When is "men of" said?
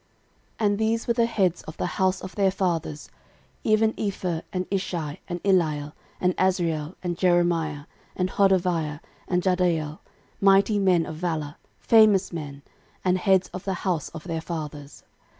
10.79-11.17